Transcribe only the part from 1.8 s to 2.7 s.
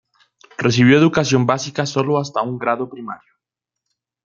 solo hasta un